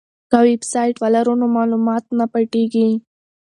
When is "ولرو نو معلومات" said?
1.03-2.03